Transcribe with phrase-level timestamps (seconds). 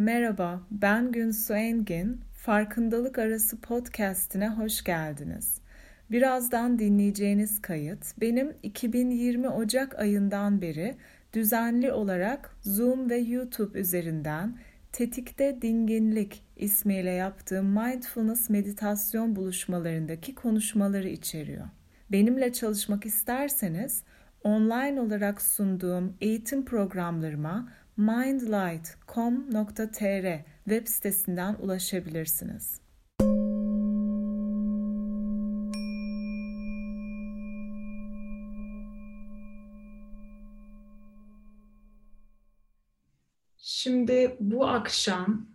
[0.00, 2.20] Merhaba, ben Günsu Engin.
[2.34, 5.60] Farkındalık Arası podcast'ine hoş geldiniz.
[6.10, 10.96] Birazdan dinleyeceğiniz kayıt benim 2020 Ocak ayından beri
[11.32, 14.58] düzenli olarak Zoom ve YouTube üzerinden
[14.92, 21.66] Tetikte Dinginlik ismiyle yaptığım mindfulness meditasyon buluşmalarındaki konuşmaları içeriyor.
[22.12, 24.02] Benimle çalışmak isterseniz
[24.44, 27.68] online olarak sunduğum eğitim programlarıma
[28.00, 32.80] mindlight.com.tr web sitesinden ulaşabilirsiniz.
[43.56, 45.46] Şimdi bu akşam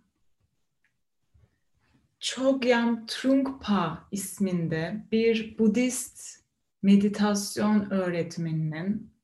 [2.19, 6.43] Chogyam Trungpa isminde bir Budist
[6.81, 9.14] meditasyon öğretmeninin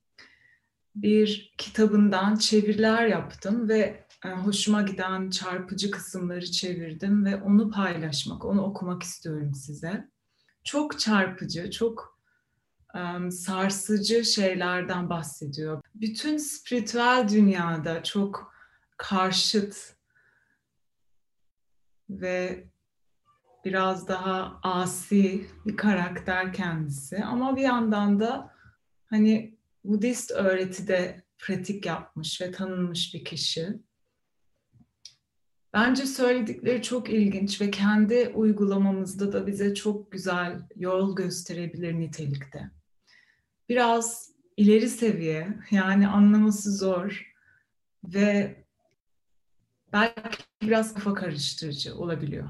[0.96, 8.62] bir kitabından çeviriler yaptım ve e, hoşuma giden çarpıcı kısımları çevirdim ve onu paylaşmak, onu
[8.62, 10.10] okumak istiyorum size.
[10.64, 12.12] Çok çarpıcı, çok
[13.32, 15.82] sarsıcı şeylerden bahsediyor.
[15.96, 18.54] Bütün spiritüel dünyada çok
[18.98, 19.96] karşıt
[22.10, 22.68] ve
[23.66, 28.54] biraz daha asi bir karakter kendisi ama bir yandan da
[29.06, 33.80] hani Budist öğretide pratik yapmış ve tanınmış bir kişi.
[35.74, 42.72] Bence söyledikleri çok ilginç ve kendi uygulamamızda da bize çok güzel yol gösterebilir nitelikte.
[43.70, 47.34] Biraz ileri seviye yani anlaması zor
[48.04, 48.56] ve
[49.94, 52.50] belki biraz kafa karıştırıcı olabiliyor.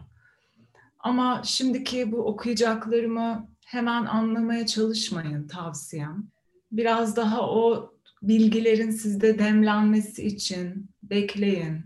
[0.99, 6.31] Ama şimdiki bu okuyacaklarımı hemen anlamaya çalışmayın tavsiyem.
[6.71, 11.85] Biraz daha o bilgilerin sizde demlenmesi için bekleyin.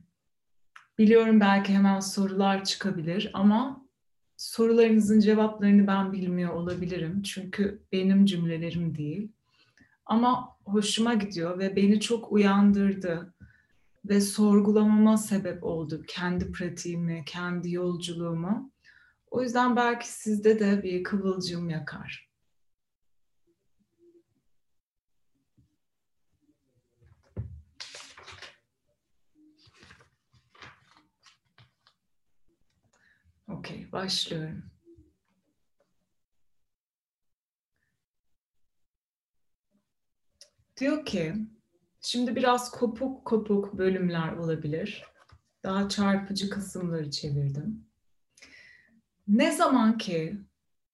[0.97, 3.85] Biliyorum belki hemen sorular çıkabilir ama
[4.37, 7.21] sorularınızın cevaplarını ben bilmiyor olabilirim.
[7.21, 9.31] Çünkü benim cümlelerim değil.
[10.05, 13.33] Ama hoşuma gidiyor ve beni çok uyandırdı
[14.05, 18.71] ve sorgulamama sebep oldu kendi pratiğimi, kendi yolculuğumu.
[19.31, 22.29] O yüzden belki sizde de bir kıvılcım yakar.
[33.47, 34.63] Okey, başlıyorum.
[40.79, 41.35] Diyor ki,
[42.01, 45.03] şimdi biraz kopuk kopuk bölümler olabilir.
[45.63, 47.85] Daha çarpıcı kısımları çevirdim.
[49.27, 50.41] Ne zaman ki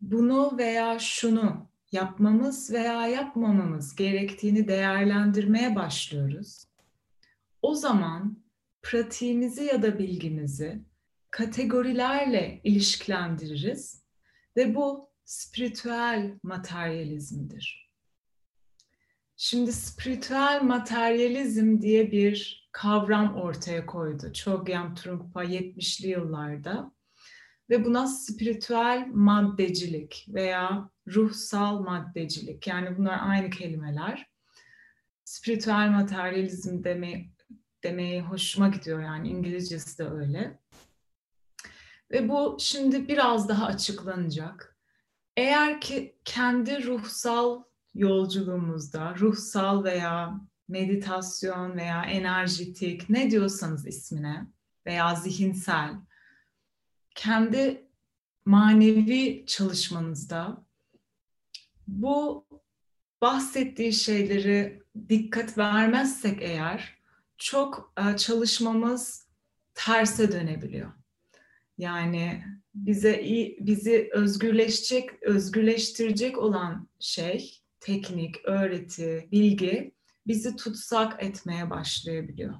[0.01, 6.65] bunu veya şunu yapmamız veya yapmamamız gerektiğini değerlendirmeye başlıyoruz.
[7.61, 8.43] O zaman
[8.81, 10.81] pratiğimizi ya da bilgimizi
[11.31, 14.03] kategorilerle ilişkilendiririz
[14.57, 17.91] ve bu spiritüel materyalizmdir.
[19.35, 26.91] Şimdi spiritüel materyalizm diye bir kavram ortaya koydu Chogyam Trungpa 70'li yıllarda
[27.69, 34.27] ve buna spiritüel maddecilik veya ruhsal maddecilik yani bunlar aynı kelimeler.
[35.23, 37.29] Spiritüel materyalizm deme,
[37.83, 40.60] demeyi hoşuma gidiyor yani İngilizcesi de öyle.
[42.11, 44.77] Ve bu şimdi biraz daha açıklanacak.
[45.37, 47.63] Eğer ki kendi ruhsal
[47.93, 54.47] yolculuğumuzda, ruhsal veya meditasyon veya enerjitik ne diyorsanız ismine
[54.85, 55.93] veya zihinsel
[57.15, 57.87] kendi
[58.45, 60.65] manevi çalışmanızda
[61.87, 62.47] bu
[63.21, 66.97] bahsettiği şeyleri dikkat vermezsek eğer
[67.37, 69.27] çok e, çalışmamız
[69.73, 71.00] terse dönebiliyor.
[71.77, 72.43] Yani
[72.75, 79.91] bize iyi, bizi özgürleşecek, özgürleştirecek olan şey, teknik, öğreti, bilgi
[80.27, 82.55] bizi tutsak etmeye başlayabiliyor.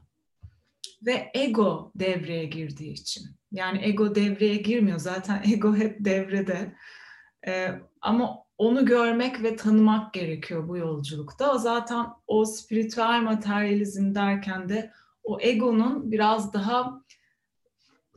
[1.06, 3.24] Ve ego devreye girdiği için.
[3.52, 5.00] Yani ego devreye girmiyor.
[5.00, 6.76] Zaten ego hep devrede.
[7.48, 7.72] Ee,
[8.02, 11.58] ama onu görmek ve tanımak gerekiyor bu yolculukta.
[11.58, 14.92] Zaten o spiritüel materyalizm derken de
[15.24, 17.04] o egonun biraz daha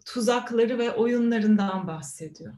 [0.04, 2.54] tuzakları ve oyunlarından bahsediyor.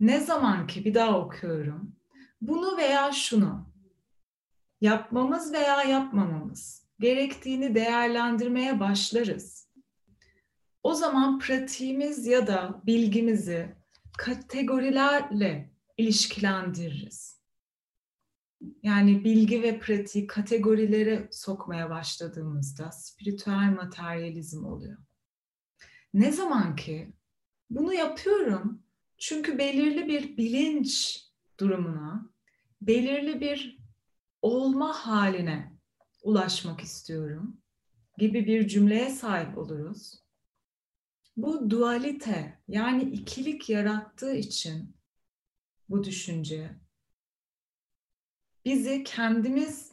[0.00, 1.96] Ne zaman ki bir daha okuyorum.
[2.40, 3.68] Bunu veya şunu
[4.80, 9.68] yapmamız veya yapmamamız gerektiğini değerlendirmeye başlarız.
[10.82, 13.76] O zaman pratiğimiz ya da bilgimizi
[14.18, 17.38] kategorilerle ilişkilendiririz.
[18.82, 24.98] Yani bilgi ve pratik kategorilere sokmaya başladığımızda spiritüel materyalizm oluyor.
[26.18, 27.12] Ne zaman ki
[27.70, 28.82] bunu yapıyorum
[29.18, 31.24] çünkü belirli bir bilinç
[31.60, 32.30] durumuna,
[32.82, 33.78] belirli bir
[34.42, 35.72] olma haline
[36.22, 37.60] ulaşmak istiyorum
[38.16, 40.22] gibi bir cümleye sahip oluruz.
[41.36, 44.96] Bu dualite yani ikilik yarattığı için
[45.88, 46.70] bu düşünce
[48.64, 49.92] bizi kendimiz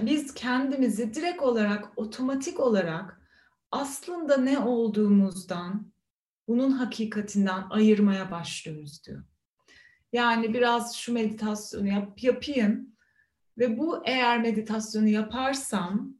[0.00, 3.21] biz kendimizi direkt olarak otomatik olarak
[3.72, 5.92] aslında ne olduğumuzdan
[6.48, 9.24] bunun hakikatinden ayırmaya başlıyoruz diyor.
[10.12, 12.96] Yani biraz şu meditasyonu yap, yapayım
[13.58, 16.14] ve bu eğer meditasyonu yaparsam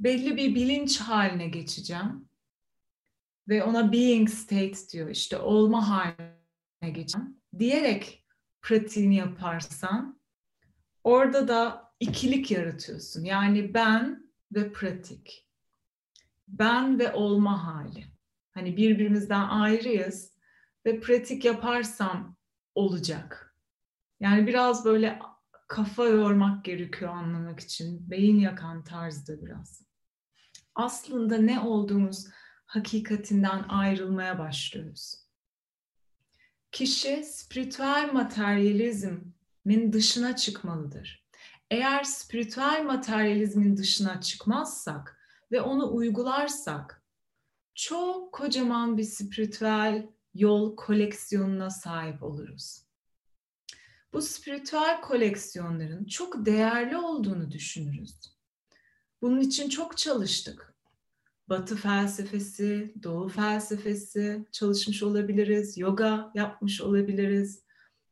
[0.00, 2.28] belli bir bilinç haline geçeceğim
[3.48, 8.26] ve ona being state diyor işte olma haline geçeceğim diyerek
[8.62, 10.20] pratiğini yaparsan
[11.04, 13.24] orada da ikilik yaratıyorsun.
[13.24, 15.46] Yani ben ve pratik.
[16.48, 18.06] Ben ve olma hali.
[18.50, 20.32] Hani birbirimizden ayrıyız
[20.86, 22.36] ve pratik yaparsam
[22.74, 23.56] olacak.
[24.20, 25.18] Yani biraz böyle
[25.68, 28.10] kafa yormak gerekiyor anlamak için.
[28.10, 29.82] Beyin yakan tarzda biraz.
[30.74, 32.26] Aslında ne olduğumuz
[32.66, 35.14] hakikatinden ayrılmaya başlıyoruz.
[36.72, 41.29] Kişi spiritüel materyalizmin dışına çıkmalıdır.
[41.70, 45.20] Eğer spiritüel materyalizmin dışına çıkmazsak
[45.52, 47.02] ve onu uygularsak
[47.74, 52.82] çok kocaman bir spiritüel yol koleksiyonuna sahip oluruz.
[54.12, 58.14] Bu spiritüel koleksiyonların çok değerli olduğunu düşünürüz.
[59.22, 60.74] Bunun için çok çalıştık.
[61.48, 67.62] Batı felsefesi, Doğu felsefesi çalışmış olabiliriz, yoga yapmış olabiliriz,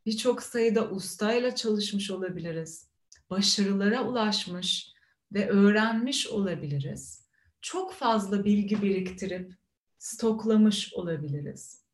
[0.07, 2.88] birçok sayıda ustayla çalışmış olabiliriz,
[3.31, 4.93] başarılara ulaşmış
[5.33, 7.29] ve öğrenmiş olabiliriz.
[7.61, 9.55] Çok fazla bilgi biriktirip
[9.99, 11.85] stoklamış olabiliriz.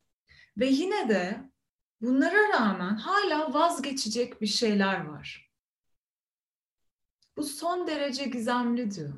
[0.57, 1.49] Ve yine de
[2.01, 5.51] bunlara rağmen hala vazgeçecek bir şeyler var.
[7.37, 9.13] Bu son derece gizemli diyor.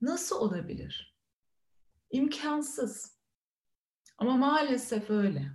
[0.00, 1.16] Nasıl olabilir?
[2.10, 3.18] İmkansız.
[4.18, 5.52] Ama maalesef öyle.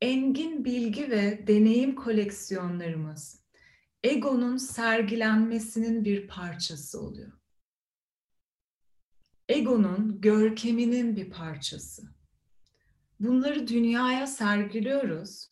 [0.00, 3.35] Engin bilgi ve deneyim koleksiyonlarımız
[4.06, 7.32] egonun sergilenmesinin bir parçası oluyor.
[9.48, 12.02] Egonun görkeminin bir parçası.
[13.20, 15.50] Bunları dünyaya sergiliyoruz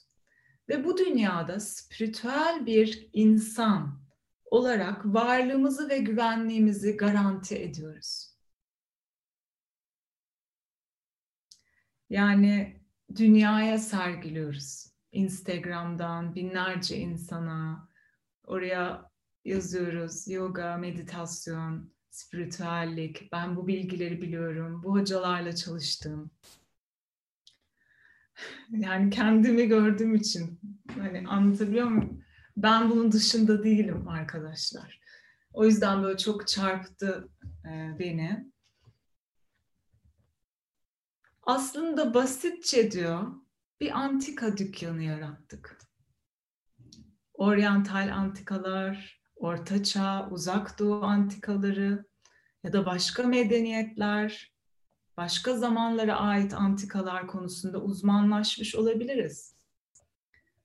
[0.69, 4.05] ve bu dünyada spiritüel bir insan
[4.45, 8.35] olarak varlığımızı ve güvenliğimizi garanti ediyoruz.
[12.11, 12.81] Yani
[13.17, 14.87] dünyaya sergiliyoruz.
[15.13, 17.94] Instagram'dan binlerce insana
[18.47, 19.11] oraya
[19.45, 20.29] yazıyoruz.
[20.29, 23.33] Yoga, meditasyon, spiritüellik.
[23.33, 24.83] Ben bu bilgileri biliyorum.
[24.83, 26.31] Bu hocalarla çalıştım.
[28.71, 30.61] Yani kendimi gördüğüm için
[30.99, 32.25] hani anlatabiliyor muyum?
[32.57, 35.01] Ben bunun dışında değilim arkadaşlar.
[35.53, 37.29] O yüzden böyle çok çarptı
[37.65, 38.51] e, beni
[41.43, 43.33] aslında basitçe diyor
[43.81, 45.84] bir antika dükkanı yarattık.
[47.35, 52.05] Oryantal antikalar, ortaçağ, uzak doğu antikaları
[52.65, 54.53] ya da başka medeniyetler,
[55.17, 59.55] başka zamanlara ait antikalar konusunda uzmanlaşmış olabiliriz.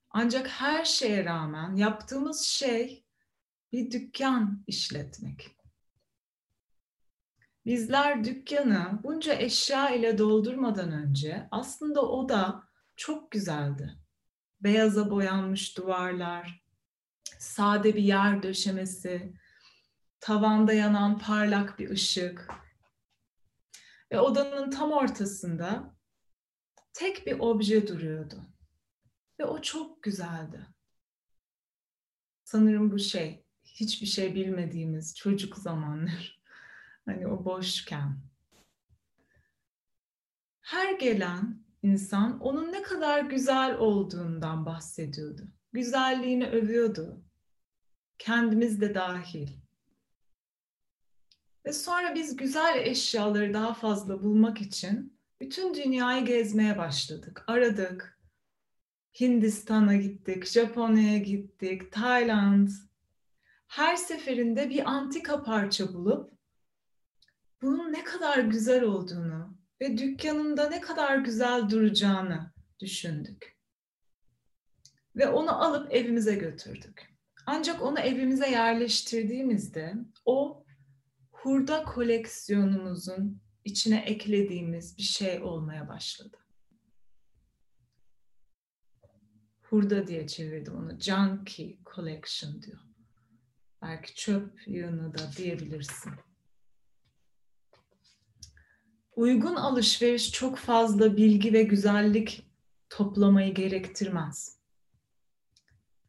[0.10, 3.06] Ancak her şeye rağmen yaptığımız şey
[3.72, 5.56] bir dükkan işletmek.
[7.66, 12.64] Bizler dükkanı bunca eşya ile doldurmadan önce aslında o da
[12.96, 13.96] çok güzeldi.
[14.62, 16.64] Beyaza boyanmış duvarlar,
[17.40, 19.34] sade bir yer döşemesi,
[20.20, 22.48] tavanda yanan parlak bir ışık.
[24.12, 25.96] Ve odanın tam ortasında
[26.94, 28.46] tek bir obje duruyordu.
[29.40, 30.68] Ve o çok güzeldi.
[32.44, 36.40] Sanırım bu şey, hiçbir şey bilmediğimiz çocuk zamanlar.
[37.06, 38.20] Hani o boşken.
[40.62, 45.42] Her gelen insan onun ne kadar güzel olduğundan bahsediyordu.
[45.74, 47.24] Güzelliğini övüyordu.
[48.18, 49.50] Kendimiz de dahil.
[51.66, 57.44] Ve sonra biz güzel eşyaları daha fazla bulmak için bütün dünyayı gezmeye başladık.
[57.48, 58.20] Aradık.
[59.20, 62.70] Hindistan'a gittik, Japonya'ya gittik, Tayland.
[63.68, 66.32] Her seferinde bir antika parça bulup
[67.62, 73.60] bunun ne kadar güzel olduğunu ve dükkanımda ne kadar güzel duracağını düşündük.
[75.16, 77.16] Ve onu alıp evimize götürdük.
[77.46, 79.94] Ancak onu evimize yerleştirdiğimizde
[80.26, 80.66] o
[81.32, 86.38] hurda koleksiyonumuzun içine eklediğimiz bir şey olmaya başladı.
[89.62, 91.00] Hurda diye çevirdim onu.
[91.00, 92.80] Junkie collection diyor.
[93.82, 96.12] Belki çöp yığını da diyebilirsin.
[99.20, 102.46] Uygun alışveriş çok fazla bilgi ve güzellik
[102.90, 104.58] toplamayı gerektirmez.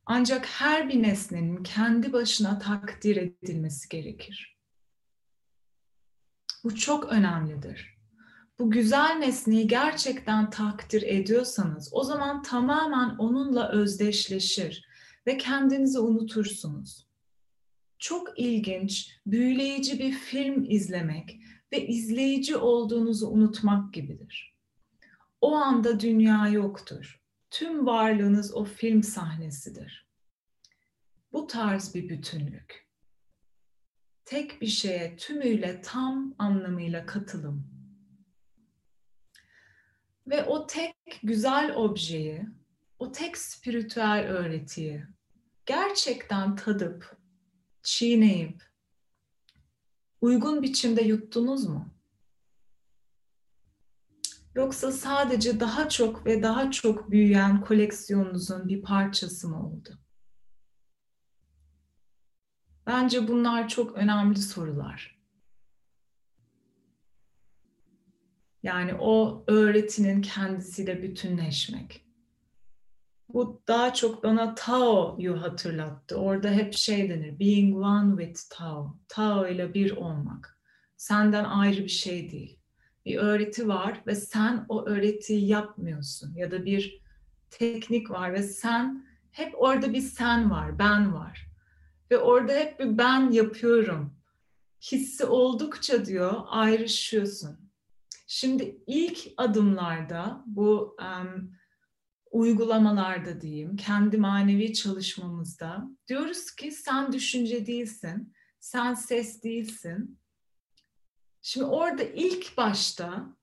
[0.06, 4.58] Ancak her bir nesnenin kendi başına takdir edilmesi gerekir.
[6.64, 7.98] Bu çok önemlidir.
[8.58, 14.88] Bu güzel nesneyi gerçekten takdir ediyorsanız o zaman tamamen onunla özdeşleşir
[15.26, 17.06] ve kendinizi unutursunuz.
[17.98, 21.40] Çok ilginç, büyüleyici bir film izlemek
[21.72, 24.56] ve izleyici olduğunuzu unutmak gibidir.
[25.40, 27.20] O anda dünya yoktur.
[27.50, 30.06] Tüm varlığınız o film sahnesidir.
[31.32, 32.90] Bu tarz bir bütünlük.
[34.24, 37.70] Tek bir şeye tümüyle tam anlamıyla katılım.
[40.26, 42.46] Ve o tek güzel objeyi,
[42.98, 45.04] o tek spiritüel öğretiyi
[45.66, 47.16] gerçekten tadıp,
[47.82, 48.69] çiğneyip,
[50.20, 51.94] uygun biçimde yuttunuz mu?
[54.54, 59.98] Yoksa sadece daha çok ve daha çok büyüyen koleksiyonunuzun bir parçası mı oldu?
[62.86, 65.20] Bence bunlar çok önemli sorular.
[68.62, 72.09] Yani o öğretinin kendisiyle bütünleşmek.
[73.34, 76.16] Bu daha çok bana Tao'yu hatırlattı.
[76.16, 78.96] Orada hep şey denir, being one with Tao.
[79.08, 80.60] Tao ile bir olmak.
[80.96, 82.58] Senden ayrı bir şey değil.
[83.06, 86.34] Bir öğreti var ve sen o öğretiyi yapmıyorsun.
[86.34, 87.02] Ya da bir
[87.50, 91.46] teknik var ve sen, hep orada bir sen var, ben var.
[92.10, 94.14] Ve orada hep bir ben yapıyorum.
[94.92, 97.70] Hissi oldukça diyor ayrışıyorsun.
[98.26, 101.52] Şimdi ilk adımlarda bu um,
[102.30, 110.18] uygulamalarda diyeyim, kendi manevi çalışmamızda diyoruz ki sen düşünce değilsin, sen ses değilsin.
[111.42, 113.36] Şimdi orada ilk başta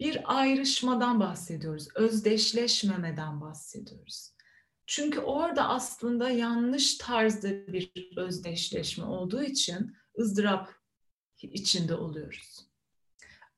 [0.00, 4.36] bir ayrışmadan bahsediyoruz, özdeşleşmemeden bahsediyoruz.
[4.86, 10.74] Çünkü orada aslında yanlış tarzda bir özdeşleşme olduğu için ızdırap
[11.42, 12.66] içinde oluyoruz.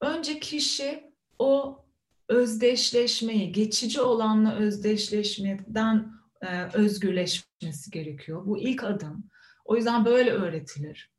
[0.01, 1.85] Önce kişi o
[2.29, 8.47] özdeşleşmeyi, geçici olanla özdeşleşmeden e, özgürleşmesi gerekiyor.
[8.47, 9.31] Bu ilk adım.
[9.65, 11.11] O yüzden böyle öğretilir.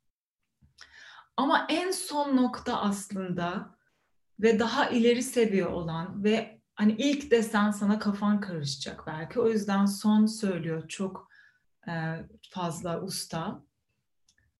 [1.36, 3.76] Ama en son nokta aslında
[4.40, 9.40] ve daha ileri seviye olan ve hani ilk desen sana kafan karışacak belki.
[9.40, 11.28] O yüzden son söylüyor çok
[11.88, 11.92] e,
[12.50, 13.62] fazla usta.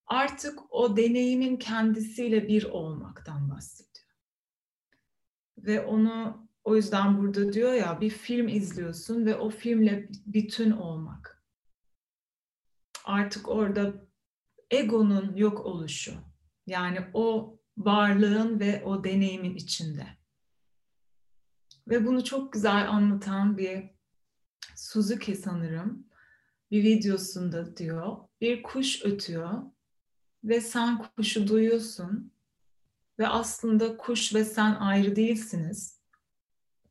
[0.06, 3.89] Artık o deneyimin kendisiyle bir olmaktan bahsediyor.
[5.64, 11.44] Ve onu o yüzden burada diyor ya bir film izliyorsun ve o filmle bütün olmak.
[13.04, 13.94] Artık orada
[14.70, 16.14] egonun yok oluşu.
[16.66, 20.06] Yani o varlığın ve o deneyimin içinde.
[21.88, 23.90] Ve bunu çok güzel anlatan bir
[24.76, 26.06] Suzuki sanırım
[26.70, 28.16] bir videosunda diyor.
[28.40, 29.62] Bir kuş ötüyor
[30.44, 32.32] ve sen kuşu duyuyorsun
[33.20, 36.00] ve aslında kuş ve sen ayrı değilsiniz.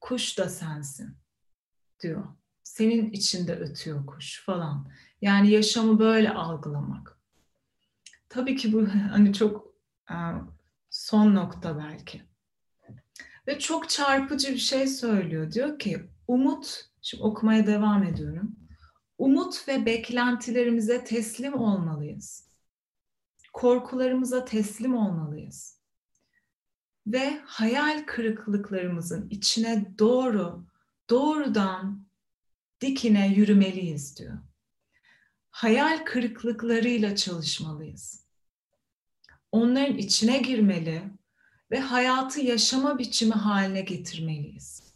[0.01, 1.17] Kuş da sensin
[2.00, 2.24] diyor.
[2.63, 4.91] Senin içinde ötüyor kuş falan.
[5.21, 7.19] Yani yaşamı böyle algılamak.
[8.29, 9.74] Tabii ki bu hani çok
[10.12, 10.15] e,
[10.89, 12.21] son nokta belki.
[13.48, 15.51] Ve çok çarpıcı bir şey söylüyor.
[15.51, 18.55] Diyor ki umut, şimdi okumaya devam ediyorum.
[19.17, 22.50] Umut ve beklentilerimize teslim olmalıyız.
[23.53, 25.78] Korkularımıza teslim olmalıyız
[27.07, 30.65] ve hayal kırıklıklarımızın içine doğru,
[31.09, 32.05] doğrudan
[32.81, 34.37] dikine yürümeliyiz diyor.
[35.49, 38.25] Hayal kırıklıklarıyla çalışmalıyız.
[39.51, 41.03] Onların içine girmeli
[41.71, 44.93] ve hayatı yaşama biçimi haline getirmeliyiz.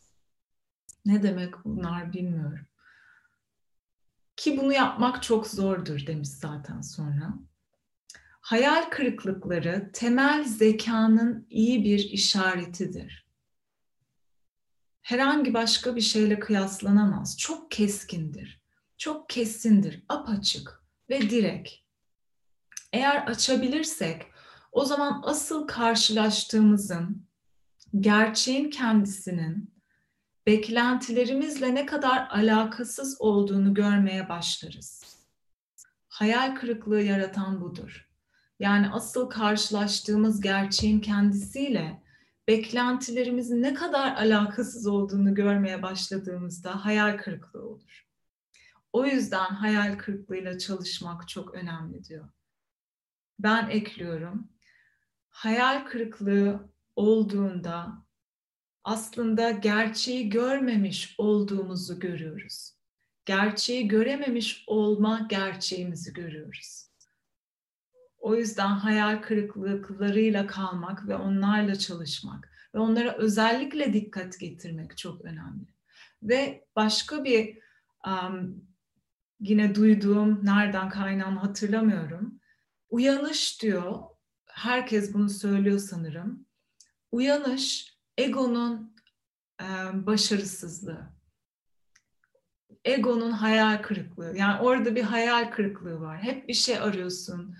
[1.05, 2.65] Ne demek bunlar bilmiyorum.
[4.35, 7.33] Ki bunu yapmak çok zordur demiş zaten sonra.
[8.43, 13.27] Hayal kırıklıkları temel zekanın iyi bir işaretidir.
[15.01, 17.37] Herhangi başka bir şeyle kıyaslanamaz.
[17.37, 18.63] Çok keskindir.
[18.97, 21.87] Çok kesindir, apaçık ve direk.
[22.93, 24.21] Eğer açabilirsek
[24.71, 27.27] o zaman asıl karşılaştığımızın
[27.99, 29.73] gerçeğin kendisinin
[30.45, 35.03] beklentilerimizle ne kadar alakasız olduğunu görmeye başlarız.
[36.07, 38.12] Hayal kırıklığı yaratan budur.
[38.63, 42.03] Yani asıl karşılaştığımız gerçeğin kendisiyle
[42.47, 48.05] beklentilerimizin ne kadar alakasız olduğunu görmeye başladığımızda hayal kırıklığı olur.
[48.93, 52.29] O yüzden hayal kırıklığıyla çalışmak çok önemli diyor.
[53.39, 54.49] Ben ekliyorum.
[55.29, 58.05] Hayal kırıklığı olduğunda
[58.83, 62.73] aslında gerçeği görmemiş olduğumuzu görüyoruz.
[63.25, 66.92] Gerçeği görememiş olma gerçeğimizi görüyoruz.
[68.23, 75.65] O yüzden hayal kırıklıklarıyla kalmak ve onlarla çalışmak ve onlara özellikle dikkat getirmek çok önemli.
[76.23, 77.57] Ve başka bir
[78.07, 78.65] um,
[79.39, 82.39] yine duyduğum nereden kaynağını hatırlamıyorum.
[82.89, 84.03] Uyanış diyor.
[84.45, 86.45] Herkes bunu söylüyor sanırım.
[87.11, 88.95] Uyanış egonun
[89.61, 89.65] e,
[90.05, 91.13] başarısızlığı.
[92.85, 94.37] Egonun hayal kırıklığı.
[94.37, 96.23] Yani orada bir hayal kırıklığı var.
[96.23, 97.55] Hep bir şey arıyorsun.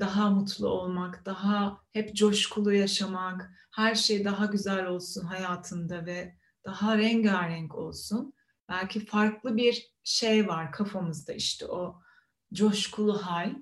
[0.00, 6.98] Daha mutlu olmak, daha hep coşkulu yaşamak, her şey daha güzel olsun hayatında ve daha
[6.98, 8.34] rengarenk olsun.
[8.68, 12.00] Belki farklı bir şey var kafamızda işte o
[12.54, 13.54] coşkulu hal.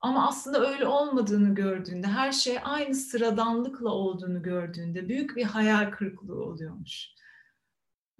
[0.00, 6.44] Ama aslında öyle olmadığını gördüğünde, her şey aynı sıradanlıkla olduğunu gördüğünde büyük bir hayal kırıklığı
[6.44, 7.08] oluyormuş.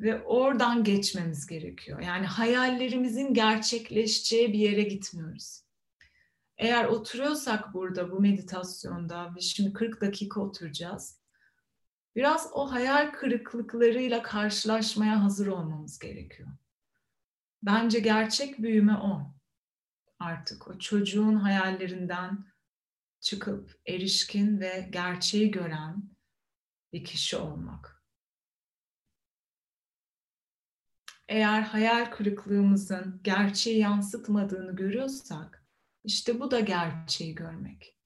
[0.00, 2.00] Ve oradan geçmemiz gerekiyor.
[2.00, 5.63] Yani hayallerimizin gerçekleşeceği bir yere gitmiyoruz.
[6.58, 11.20] Eğer oturuyorsak burada bu meditasyonda ve şimdi 40 dakika oturacağız.
[12.16, 16.48] Biraz o hayal kırıklıklarıyla karşılaşmaya hazır olmamız gerekiyor.
[17.62, 19.34] Bence gerçek büyüme o
[20.18, 22.44] artık o çocuğun hayallerinden
[23.20, 26.02] çıkıp erişkin ve gerçeği gören
[26.92, 28.04] bir kişi olmak.
[31.28, 35.63] Eğer hayal kırıklığımızın gerçeği yansıtmadığını görüyorsak,
[36.04, 37.98] işte bu da gerçeği görmek.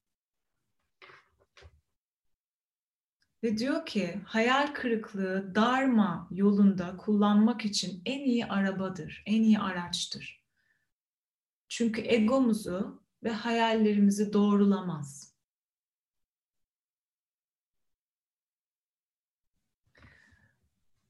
[3.43, 10.45] Ve diyor ki hayal kırıklığı darma yolunda kullanmak için en iyi arabadır, en iyi araçtır.
[11.69, 15.35] Çünkü egomuzu ve hayallerimizi doğrulamaz.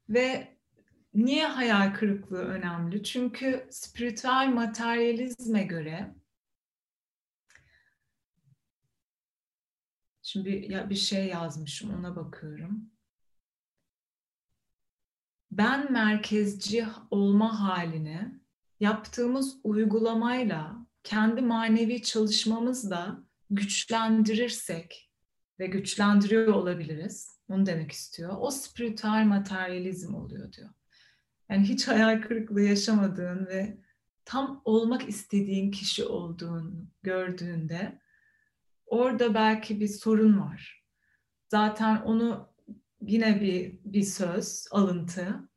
[0.08, 0.56] Ve
[1.14, 3.02] niye hayal kırıklığı önemli?
[3.02, 6.17] Çünkü spiritüel materyalizme göre
[10.28, 12.90] Şimdi bir şey yazmışım ona bakıyorum.
[15.50, 18.40] Ben merkezci olma halini
[18.80, 25.10] yaptığımız uygulamayla kendi manevi çalışmamızla güçlendirirsek
[25.58, 27.40] ve güçlendiriyor olabiliriz.
[27.48, 28.36] Onu demek istiyor.
[28.38, 30.70] O spiritüel materyalizm oluyor diyor.
[31.50, 33.78] Yani hiç hayal kırıklığı yaşamadığın ve
[34.24, 38.00] tam olmak istediğin kişi olduğunu gördüğünde
[38.88, 40.84] orada belki bir sorun var.
[41.48, 42.48] Zaten onu
[43.00, 45.48] yine bir bir söz, alıntı.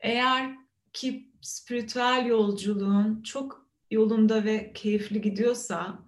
[0.00, 0.56] Eğer
[0.92, 5.98] ki spiritüel yolculuğun çok yolunda ve keyifli gidiyorsa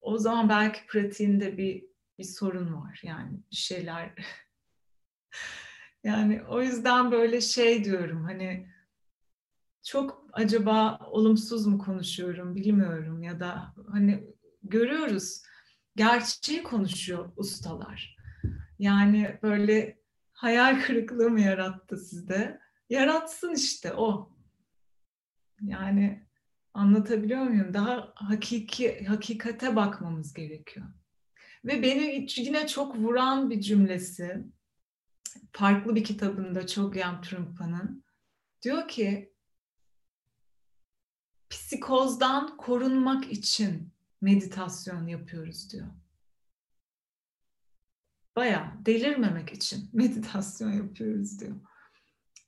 [0.00, 1.86] o zaman belki pratiğinde bir
[2.18, 4.14] bir sorun var yani bir şeyler
[6.04, 8.68] yani o yüzden böyle şey diyorum hani
[9.82, 15.42] çok acaba olumsuz mu konuşuyorum bilmiyorum ya da hani görüyoruz
[15.96, 18.16] gerçeği konuşuyor ustalar.
[18.78, 19.98] Yani böyle
[20.32, 22.60] hayal kırıklığı mı yarattı sizde?
[22.90, 24.32] Yaratsın işte o.
[25.60, 26.26] Yani
[26.74, 27.74] anlatabiliyor muyum?
[27.74, 30.86] Daha hakiki hakikate bakmamız gerekiyor.
[31.64, 34.44] Ve beni yine çok vuran bir cümlesi
[35.52, 38.04] farklı bir kitabında çok Yam Trumpa'nın
[38.62, 39.32] diyor ki
[41.50, 45.86] psikozdan korunmak için meditasyon yapıyoruz diyor.
[48.36, 51.56] Baya delirmemek için meditasyon yapıyoruz diyor.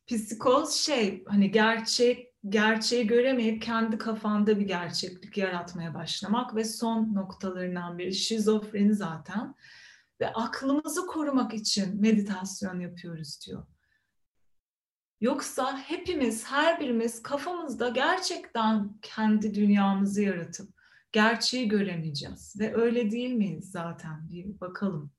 [0.06, 7.98] Psikoz şey hani gerçek gerçeği göremeyip kendi kafanda bir gerçeklik yaratmaya başlamak ve son noktalarından
[7.98, 9.54] biri şizofreni zaten.
[10.20, 13.66] Ve aklımızı korumak için meditasyon yapıyoruz diyor.
[15.20, 20.77] Yoksa hepimiz, her birimiz kafamızda gerçekten kendi dünyamızı yaratıp
[21.12, 22.54] gerçeği göremeyeceğiz.
[22.60, 24.30] Ve öyle değil miyiz zaten?
[24.30, 25.12] Bir bakalım.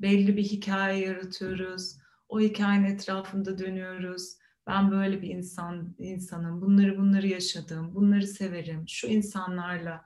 [0.00, 1.98] Belli bir hikaye yaratıyoruz.
[2.28, 6.60] O hikayenin etrafında dönüyoruz ben böyle bir insan insanım.
[6.60, 7.94] Bunları bunları yaşadım.
[7.94, 8.84] Bunları severim.
[8.88, 10.04] Şu insanlarla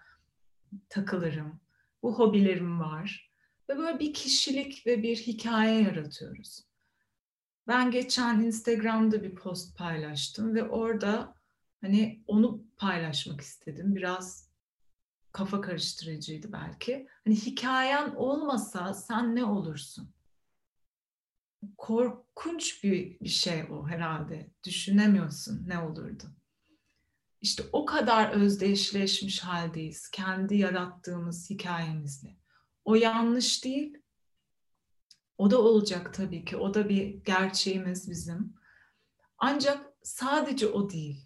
[0.88, 1.61] takılırım.
[2.02, 3.31] Bu hobilerim var.
[3.68, 6.66] Ve böyle bir kişilik ve bir hikaye yaratıyoruz.
[7.66, 11.35] Ben geçen Instagram'da bir post paylaştım ve orada
[11.81, 13.96] hani onu paylaşmak istedim.
[13.96, 14.45] Biraz
[15.37, 17.09] kafa karıştırıcıydı belki.
[17.25, 20.11] Hani hikayen olmasa sen ne olursun?
[21.79, 24.51] Korkunç bir, şey o herhalde.
[24.64, 26.25] Düşünemiyorsun ne olurdu.
[27.40, 32.37] İşte o kadar özdeşleşmiş haldeyiz kendi yarattığımız hikayemizle.
[32.85, 33.99] O yanlış değil.
[35.38, 36.57] O da olacak tabii ki.
[36.57, 38.55] O da bir gerçeğimiz bizim.
[39.38, 41.25] Ancak sadece o değil.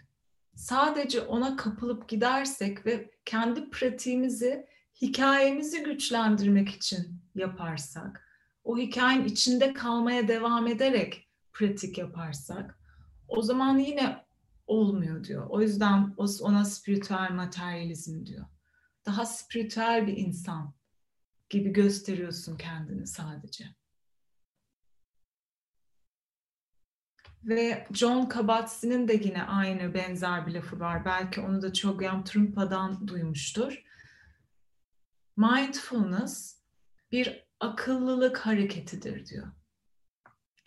[0.61, 4.66] Sadece ona kapılıp gidersek ve kendi pratiğimizi,
[5.03, 8.29] hikayemizi güçlendirmek için yaparsak,
[8.64, 12.79] o hikayenin içinde kalmaya devam ederek pratik yaparsak,
[13.29, 14.25] o zaman yine
[14.66, 15.46] olmuyor diyor.
[15.51, 18.46] O yüzden ona spiritüel materyalizm diyor.
[19.07, 20.75] Daha spiritüel bir insan
[21.51, 23.64] gibi gösteriyorsun kendini sadece.
[27.44, 31.05] Ve John Kabat-Zinn'in de yine aynı benzer bir lafı var.
[31.05, 33.85] Belki onu da Chogyam Trungpa'dan duymuştur.
[35.37, 36.61] Mindfulness
[37.12, 39.46] bir akıllılık hareketidir diyor.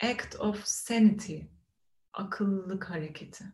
[0.02, 1.38] Act of sanity,
[2.12, 3.44] akıllılık hareketi.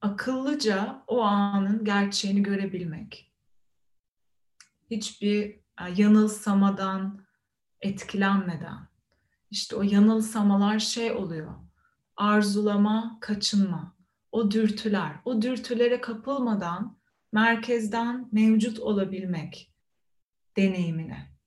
[0.00, 3.32] Akıllıca o anın gerçeğini görebilmek.
[4.90, 5.60] Hiçbir
[5.96, 7.26] yanılsamadan,
[7.80, 8.87] etkilenmeden
[9.50, 11.54] işte o yanılsamalar şey oluyor.
[12.16, 13.96] Arzulama, kaçınma.
[14.32, 16.98] O dürtüler, o dürtülere kapılmadan
[17.32, 19.72] merkezden mevcut olabilmek
[20.56, 21.37] deneyimine.